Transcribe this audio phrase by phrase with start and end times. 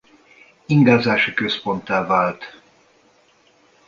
[0.65, 2.57] Ingázási központtá vált.